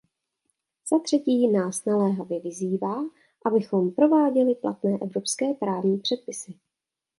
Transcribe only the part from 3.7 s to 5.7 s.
prováděli platné evropské